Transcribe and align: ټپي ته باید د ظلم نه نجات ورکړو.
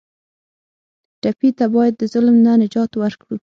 ټپي 1.21 1.49
ته 1.57 1.65
باید 1.75 1.93
د 1.97 2.03
ظلم 2.13 2.35
نه 2.45 2.51
نجات 2.63 2.91
ورکړو. 3.01 3.35